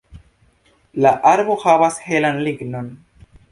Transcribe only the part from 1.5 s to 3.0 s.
havas helan lignon.